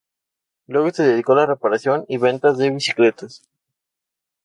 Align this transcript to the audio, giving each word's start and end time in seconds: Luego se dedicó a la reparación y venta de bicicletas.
Luego 0.65 0.89
se 0.91 1.03
dedicó 1.03 1.33
a 1.33 1.35
la 1.35 1.45
reparación 1.45 2.05
y 2.07 2.17
venta 2.17 2.53
de 2.53 2.71
bicicletas. 2.71 3.43